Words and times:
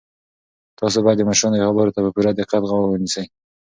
تاسو 0.79 0.97
باید 1.05 1.17
د 1.19 1.23
مشرانو 1.29 1.65
خبرو 1.69 1.93
ته 1.95 1.99
په 2.05 2.09
پوره 2.15 2.31
دقت 2.39 2.61
غوږ 2.69 2.83
ونیسئ. 2.89 3.25